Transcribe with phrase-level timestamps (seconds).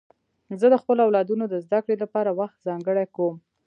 [0.59, 3.35] زه د خپلو اولادونو د زدهکړې لپاره وخت ځانګړی کوم.